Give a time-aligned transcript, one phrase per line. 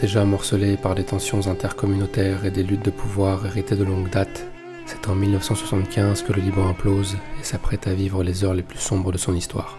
[0.00, 4.46] Déjà morcelé par des tensions intercommunautaires et des luttes de pouvoir héritées de longue date,
[4.84, 8.78] c'est en 1975 que le Liban implose et s'apprête à vivre les heures les plus
[8.78, 9.78] sombres de son histoire.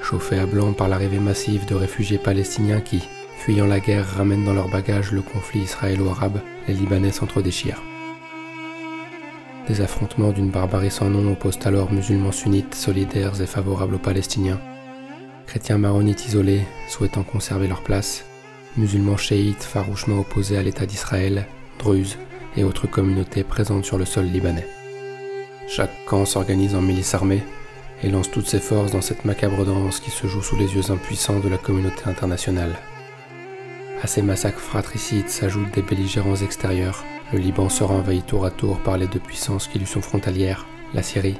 [0.00, 3.02] Chauffé à blanc par l'arrivée massive de réfugiés palestiniens qui,
[3.36, 7.82] fuyant la guerre, ramènent dans leur bagage le conflit israélo-arabe, les Libanais s'entre-déchirent.
[9.68, 14.58] Des affrontements d'une barbarie sans nom opposent alors musulmans sunnites solidaires et favorables aux Palestiniens,
[15.46, 18.24] chrétiens maronites isolés souhaitant conserver leur place,
[18.76, 21.46] musulmans chiites farouchement opposés à l'État d'Israël,
[21.78, 22.18] druzes
[22.56, 24.66] et autres communautés présentes sur le sol libanais.
[25.68, 27.42] Chaque camp s'organise en milice armée
[28.02, 30.90] et lance toutes ses forces dans cette macabre danse qui se joue sous les yeux
[30.90, 32.76] impuissants de la communauté internationale.
[34.02, 37.04] À ces massacres fratricides s'ajoutent des belligérants extérieurs.
[37.32, 40.66] Le Liban sera envahi tour à tour par les deux puissances qui lui sont frontalières,
[40.94, 41.36] la Syrie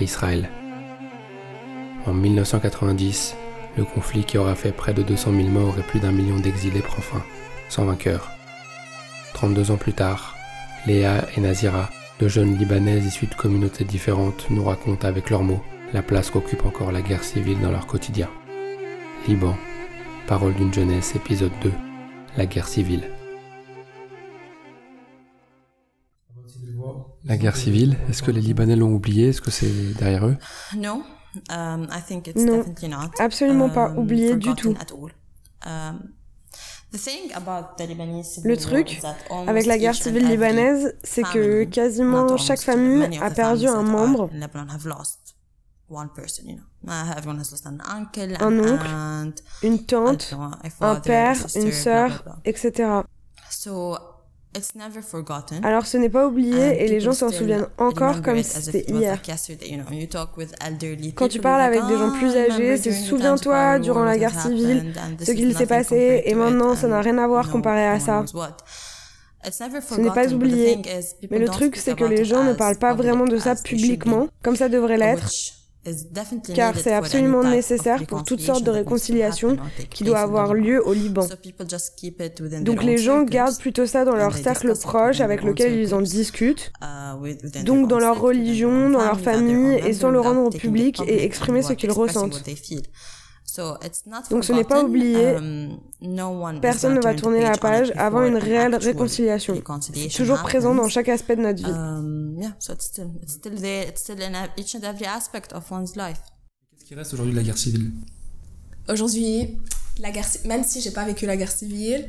[0.00, 0.50] et Israël.
[2.06, 3.36] En 1990,
[3.76, 6.80] le conflit qui aura fait près de 200 000 morts et plus d'un million d'exilés
[6.80, 7.22] prend fin,
[7.68, 8.30] sans vainqueur.
[9.34, 10.36] 32 ans plus tard,
[10.86, 15.62] Léa et Nazira, deux jeunes Libanaises issues de communautés différentes, nous racontent avec leurs mots
[15.92, 18.28] la place qu'occupe encore la guerre civile dans leur quotidien.
[19.26, 19.56] Liban,
[20.26, 21.72] parole d'une jeunesse, épisode 2,
[22.36, 23.04] la guerre civile.
[27.24, 29.28] La guerre civile, est-ce que les Libanais l'ont oublié?
[29.28, 30.36] Est-ce que c'est derrière eux?
[30.76, 31.04] Non,
[31.50, 31.86] um,
[32.36, 32.64] non,
[33.18, 34.74] absolument pas um, oublié du tout.
[35.66, 36.00] Um,
[36.92, 39.00] le truc
[39.46, 44.28] avec la guerre civile libanaise, c'est que quasiment chaque famille a perdu un membre,
[48.40, 48.90] un oncle,
[49.62, 50.34] une tante,
[50.80, 53.02] un père, une sœur, etc.
[55.62, 59.20] Alors ce n'est pas oublié et les gens s'en souviennent encore comme si c'était hier.
[61.14, 64.92] Quand tu parles avec des gens plus âgés, c'est souviens-toi durant la guerre civile,
[65.24, 68.24] ce qu'il s'est passé et maintenant ça n'a rien à voir comparé à ça.
[69.44, 70.82] Ce n'est pas oublié,
[71.30, 74.56] mais le truc c'est que les gens ne parlent pas vraiment de ça publiquement, comme
[74.56, 75.30] ça devrait l'être
[76.54, 79.56] car c'est absolument nécessaire pour toutes sortes de réconciliations
[79.90, 81.26] qui doivent avoir lieu au Liban.
[82.60, 86.72] Donc les gens gardent plutôt ça dans leur cercle proche avec lequel ils en discutent,
[86.82, 91.24] uh, donc dans leur religion, dans leur famille, et sans le rendre au public et
[91.24, 92.42] exprimer ce qu'ils ressentent.
[94.30, 95.78] Donc ce n'est pas oublié, um,
[96.60, 99.60] personne ne va tourner la page avant une réelle réconciliation.
[99.92, 101.72] C'est toujours présent dans chaque aspect de notre vie.
[106.70, 107.90] Qu'est-ce qui reste aujourd'hui de la guerre civile?
[108.88, 109.58] Aujourd'hui,
[109.98, 112.08] la guerre, même si j'ai pas vécu la guerre civile,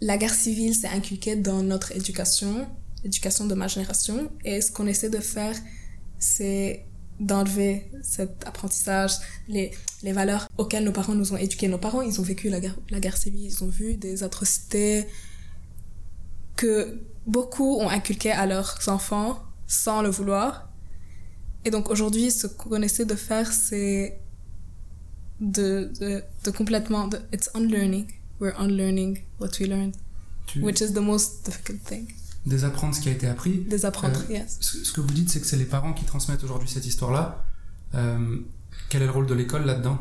[0.00, 2.66] la guerre civile s'est inculquée dans notre éducation,
[3.04, 5.54] l'éducation de ma génération, et ce qu'on essaie de faire,
[6.18, 6.84] c'est
[7.20, 9.12] d'enlever cet apprentissage,
[9.46, 9.70] les,
[10.02, 11.68] les valeurs auxquelles nos parents nous ont éduqués.
[11.68, 15.06] Nos parents, ils ont vécu la guerre, la guerre civile, ils ont vu des atrocités
[16.56, 20.72] que beaucoup ont inculquées à leurs enfants sans le vouloir.
[21.64, 24.18] Et donc aujourd'hui, ce qu'on essaie de faire, c'est
[25.40, 28.06] de, de, de complètement, de, it's unlearning.
[28.40, 29.94] We're unlearning what we learned,
[30.56, 32.08] which is the most difficult thing
[32.46, 33.58] désapprendre ce qui a été appris.
[33.68, 34.58] Désapprendre, euh, yes.
[34.60, 37.44] Ce, que vous dites, c'est que c'est les parents qui transmettent aujourd'hui cette histoire-là.
[37.94, 38.38] Euh,
[38.88, 39.98] quel est le rôle de l'école là-dedans?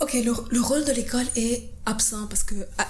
[0.00, 2.88] Ok, le, rôle de l'école est absent parce que ah,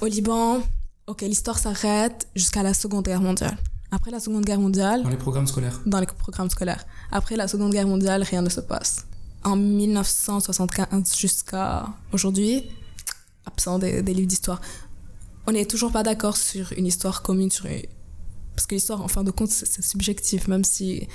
[0.00, 0.62] au Liban,
[1.06, 3.56] ok, l'histoire s'arrête jusqu'à la Seconde Guerre mondiale.
[3.92, 5.02] Après la Seconde Guerre mondiale.
[5.02, 5.80] Dans les programmes scolaires.
[5.86, 6.84] Dans les programmes scolaires.
[7.10, 9.06] Après la Seconde Guerre mondiale, rien ne se passe.
[9.42, 12.64] En 1975 jusqu'à aujourd'hui,
[13.46, 14.60] absent des livres d'histoire
[15.46, 17.50] on n'est toujours pas d'accord sur une histoire commune,
[18.54, 21.08] parce que l'histoire, en fin de compte, c'est subjectif, même si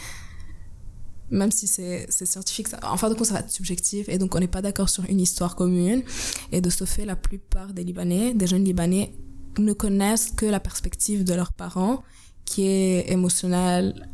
[1.31, 4.39] même si c'est scientifique, en fin de compte, ça va être subjectif, et donc on
[4.39, 6.03] n'est pas d'accord sur une histoire commune.
[6.51, 9.13] Et de ce fait, la plupart des Libanais, des jeunes Libanais,
[9.57, 12.03] ne connaissent que la perspective de leurs parents,
[12.45, 14.07] qui est émotionnelle,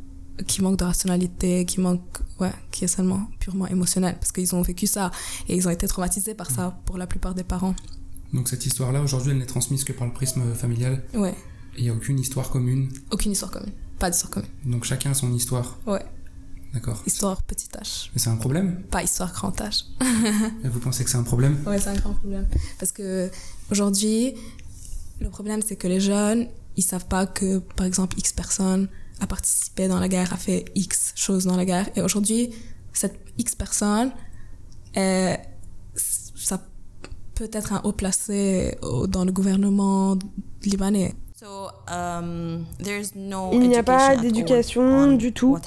[0.48, 2.02] qui manque de rationalité, qui manque,
[2.40, 5.12] ouais, qui est seulement purement émotionnelle, parce qu'ils ont vécu ça,
[5.50, 7.76] et ils ont été traumatisés par ça pour la plupart des parents.
[8.34, 11.04] Donc cette histoire-là, aujourd'hui, elle n'est transmise que par le prisme familial.
[11.14, 11.36] Ouais.
[11.78, 12.90] Il n'y a aucune histoire commune.
[13.12, 13.72] Aucune histoire commune.
[14.00, 14.50] Pas d'histoire commune.
[14.66, 15.78] Donc chacun a son histoire.
[15.86, 16.04] Ouais.
[16.74, 17.02] D'accord.
[17.06, 18.10] Histoire petit H.
[18.14, 19.86] Mais c'est un problème Pas histoire grand H.
[20.64, 22.48] Et vous pensez que c'est un problème Ouais, c'est un grand problème.
[22.80, 23.30] Parce que
[23.70, 24.36] aujourd'hui,
[25.20, 28.88] le problème, c'est que les jeunes, ils savent pas que, par exemple, X personne
[29.20, 31.90] a participé dans la guerre, a fait X choses dans la guerre.
[31.98, 32.52] Et aujourd'hui,
[32.94, 34.14] cette X personne,
[34.96, 36.64] ça
[37.42, 38.78] peut être un haut placé
[39.08, 40.16] dans le gouvernement
[40.64, 41.16] libanais.
[41.44, 42.66] Um,
[43.52, 45.58] il n'y a pas d'éducation du tout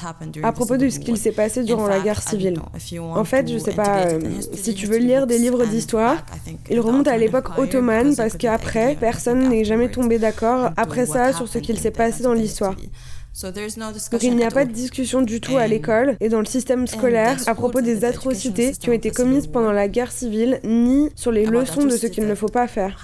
[0.45, 2.61] à propos de ce qu'il s'est passé durant la guerre civile.
[3.01, 4.21] En fait, je ne sais pas, euh,
[4.53, 6.25] si tu veux lire des livres d'histoire,
[6.71, 11.49] ils remontent à l'époque ottomane parce qu'après, personne n'est jamais tombé d'accord après ça sur
[11.49, 12.77] ce qu'il s'est passé dans l'histoire.
[14.13, 16.17] Donc il n'y a pas de discussion du tout à l'école.
[16.21, 19.89] Et dans le système scolaire à propos des atrocités qui ont été commises pendant la
[19.89, 22.97] guerre civile, ni sur les leçons de ce qu'il ne faut pas faire.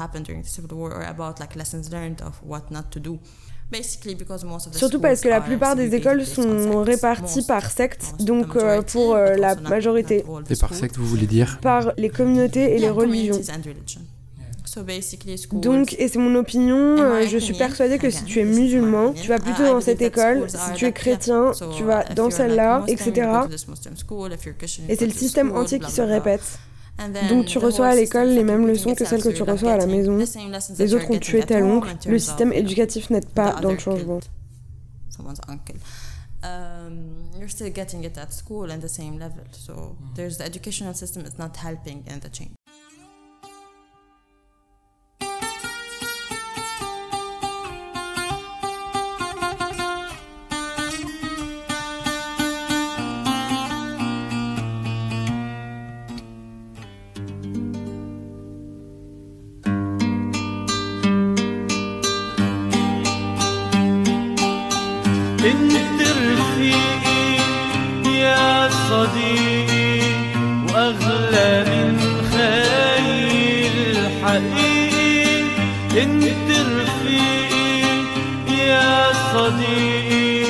[4.73, 9.37] Surtout parce que la plupart des écoles sont réparties par sectes, donc euh, pour euh,
[9.37, 10.25] la majorité.
[10.49, 13.39] Et par secte, vous voulez dire Par les communautés et les religions.
[15.53, 19.29] Donc, et c'est mon opinion, euh, je suis persuadée que si tu es musulman, tu
[19.29, 23.31] vas plutôt dans cette école, si tu es chrétien, tu vas dans celle-là, etc.
[24.89, 26.59] Et c'est le système entier qui se répète.
[27.29, 29.87] Donc tu reçois à l'école les mêmes leçons que celles que tu reçois à la
[29.87, 30.19] maison.
[30.79, 31.89] Les autres ont tué tel oncle.
[32.07, 34.21] Le système éducatif n'aide pas dans le changement.
[36.43, 39.45] Um, you're still getting it at school and the same level.
[39.53, 42.60] So there's the educational system is not helping in the change.
[79.41, 80.45] صديقي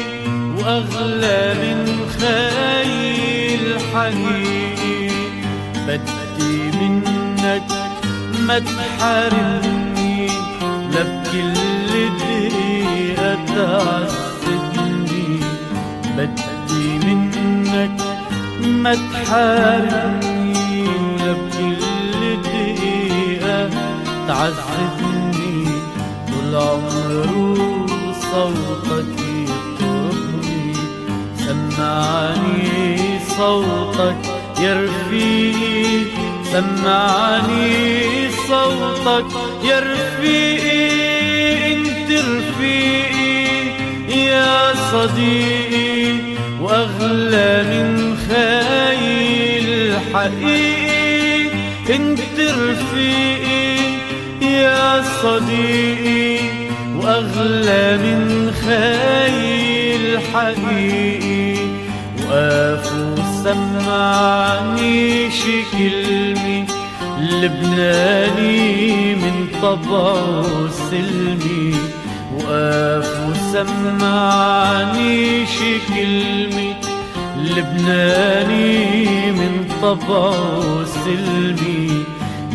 [0.59, 1.81] وأغلى من
[2.19, 3.65] خيل
[3.95, 5.01] حقيقي
[5.87, 7.69] بدي منك
[8.47, 10.27] ما تحرمني
[10.93, 11.03] لا
[12.03, 15.29] دقيقة تعذبني.
[16.17, 17.99] بدي منك
[18.67, 21.33] ما تحرمني ولا
[22.45, 23.59] دقيقة
[24.29, 25.10] تعذبني.
[31.81, 34.17] سمعني صوتك
[34.61, 36.05] يا رفيقي
[36.53, 39.27] سمعني صوتك
[39.65, 40.91] يا رفيقي
[41.73, 43.71] انت رفيقي
[44.27, 46.17] يا صديقي
[46.61, 51.51] وأغلى من خيل حقيقي
[51.95, 53.77] انت رفيقي
[54.43, 56.39] يا صديقي
[56.97, 61.30] وأغلى من خيل حقيقي
[62.31, 62.87] وقف
[63.45, 66.67] سمعني شي كلمة
[67.21, 71.75] لبناني من طبعه سلمي
[72.35, 75.17] وقف وسمعني
[75.47, 76.75] شي كلمة
[77.37, 78.87] لبناني
[79.33, 82.05] من طبعه سلمي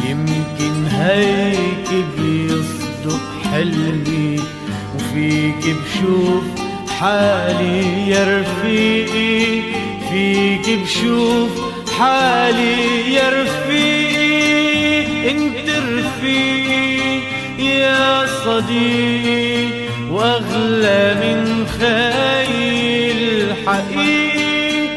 [0.10, 1.90] يمكن هيك
[2.20, 4.40] بيصدق حلمي
[4.96, 6.44] وفيك بشوف
[7.00, 9.62] حالي يا رفيقي
[10.10, 11.52] فيك بشوف
[12.00, 17.20] حالي يا رفيقي انت رفيقي
[17.60, 19.68] يا صديقي
[20.12, 24.90] وأغلى من خيل حقيقي.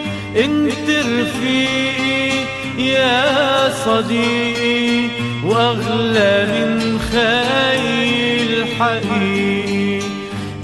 [0.45, 2.33] انت رفيقي
[2.79, 5.09] يا صديقي
[5.45, 10.01] وأغلى من خيل حقيقي.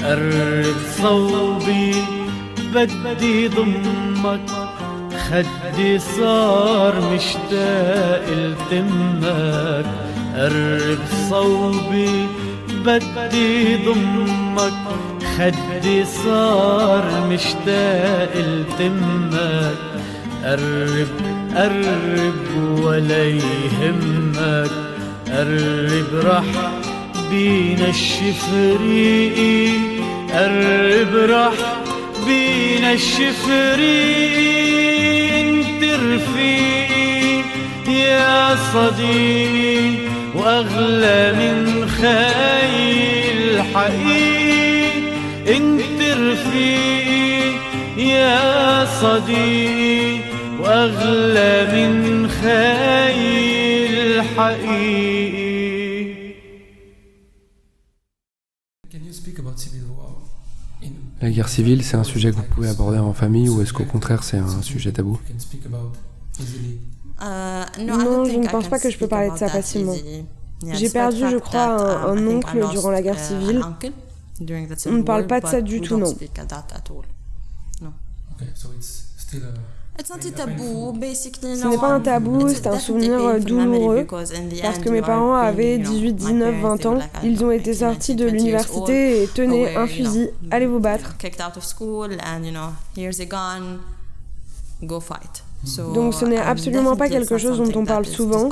[0.03, 1.95] قرب صوبي
[2.75, 4.41] بدي ضمك.
[5.29, 9.87] خدي صار مشتاق لتمك.
[10.37, 10.99] قرب
[11.31, 12.27] صوبي
[12.85, 14.73] بدي ضمك.
[15.37, 19.79] خدي صار مشتاق لتمك.
[20.45, 21.09] قرب
[21.57, 22.43] قرب
[22.85, 24.71] ولا يهمك.
[25.29, 26.45] قرب رح
[27.31, 29.94] بينا الشفريقي
[30.35, 31.53] قرب رح
[32.27, 34.31] بينا الشفري
[35.41, 37.43] انت رفيقي
[37.89, 39.95] يا صديقي
[40.35, 44.99] وأغلى من خيل حقيقي
[45.57, 47.53] انت رفيقي
[47.99, 50.19] يا صديقي
[50.61, 55.44] وأغلى من خيل حقيقي
[61.21, 63.85] La guerre civile, c'est un sujet que vous pouvez aborder en famille ou est-ce qu'au
[63.85, 65.19] contraire c'est un sujet tabou
[67.23, 69.95] euh, Non, je ne pense pas que je peux parler de ça facilement.
[70.73, 73.63] J'ai perdu, je crois, un, oncle durant la guerre uh, civile.
[74.87, 76.15] On ne parle pas de ça du tout, non.
[81.63, 84.07] Ce n'est pas un tabou, c'est un souvenir douloureux.
[84.63, 86.99] Parce que mes parents avaient 18, 19, 20 ans.
[87.23, 91.17] Ils ont été sortis de l'université et tenaient un fusil, allez vous battre.
[95.95, 98.49] Donc ce n'est absolument pas quelque chose dont on parle souvent,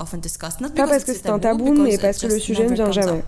[0.75, 3.23] pas parce que c'est un tabou, mais parce que le sujet ne vient jamais.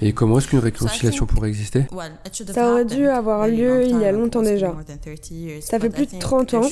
[0.00, 1.86] Et comment est-ce qu'une réconciliation pourrait exister
[2.52, 4.74] Ça aurait dû avoir lieu il y a longtemps déjà.
[5.60, 6.68] Ça fait plus de 30 ans,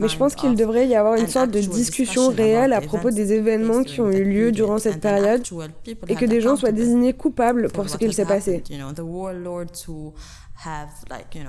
[0.00, 3.32] mais je pense qu'il devrait y avoir une sorte de discussion réelle à propos des
[3.32, 5.42] événements qui ont eu lieu durant cette période
[6.08, 8.62] et que des gens soient désignés coupables pour ce qu'il s'est passé.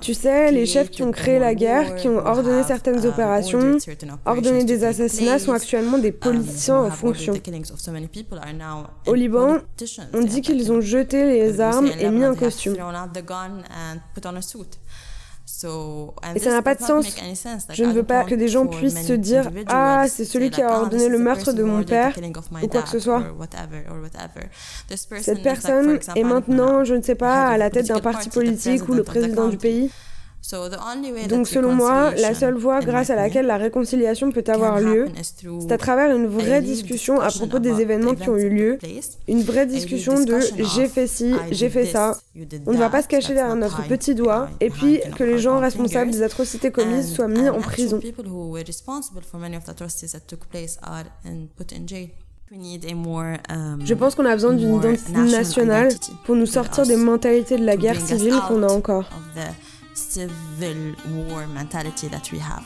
[0.01, 3.77] Tu sais, les chefs qui ont créé la guerre, qui ont ordonné certaines uh, opérations,
[4.25, 7.34] ordonné des assassinats, sont actuellement des um, politiciens en fonction.
[9.07, 9.57] Au Liban,
[10.13, 12.75] on dit qu'ils ont jeté les armes et mis un costume.
[16.35, 17.05] Et ça n'a pas de sens.
[17.71, 20.69] Je ne veux pas que des gens puissent se dire Ah, c'est celui qui a
[20.69, 22.13] ah, ordonné le meurtre de mon père
[22.63, 23.23] ou quoi que ce soit.
[25.21, 28.93] Cette personne est maintenant, je ne sais pas, à la tête d'un parti politique ou
[28.93, 29.91] le président du pays.
[31.29, 35.07] Donc selon moi, la seule voie grâce à laquelle la réconciliation peut avoir lieu,
[35.59, 38.77] c'est à travers une vraie discussion à propos des événements qui ont eu lieu,
[39.27, 40.39] une vraie discussion de
[40.75, 42.17] j'ai fait ci, j'ai fait ça.
[42.65, 45.59] On ne va pas se cacher derrière notre petit doigt et puis que les gens
[45.59, 47.99] responsables des atrocités commises soient mis en prison.
[53.49, 55.89] Um, Je pense qu'on a besoin d'une identité nationale
[56.25, 59.09] pour nous sortir des mentalités de la guerre civile qu'on a encore.
[59.95, 62.65] Civil war mentality that we have.